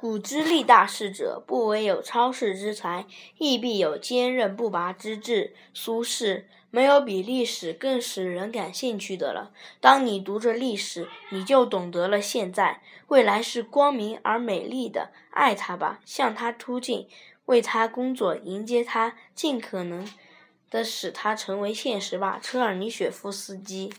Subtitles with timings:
[0.00, 3.04] 古之立大事者不惟有超世之才
[3.36, 5.54] 亦必有坚韧不拔之志。
[5.74, 9.52] 苏轼没有比历史更使人感兴趣的了。
[9.78, 17.06] 当你读着历史你就懂得了现在未来是光明而美丽的爱它吧向它突进
[17.44, 20.08] 为它工作迎接它尽可能
[20.70, 22.40] 的使它成为现实吧。
[22.42, 23.92] 车尔尼雪夫斯基。